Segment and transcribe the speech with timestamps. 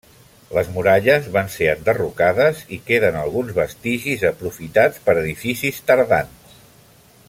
[0.57, 6.57] Les muralles van ser enderrocades i queden alguns vestigis aprofitats per edificis tardans.